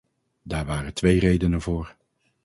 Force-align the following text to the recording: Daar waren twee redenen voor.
Daar 0.41 0.65
waren 0.65 0.93
twee 0.93 1.19
redenen 1.19 1.61
voor. 1.61 1.95